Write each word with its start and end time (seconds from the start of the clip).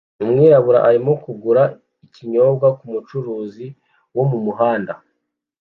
Umwirabura 0.23 0.79
arimo 0.89 1.11
kugura 1.23 1.63
ikinyobwa 2.05 2.67
ku 2.77 2.83
mucuruzi 2.91 3.67
wo 4.15 4.23
mumuhanda 4.29 4.93